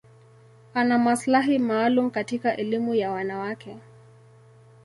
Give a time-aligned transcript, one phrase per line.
[0.73, 3.77] Ana maslahi maalum katika elimu ya wanawake.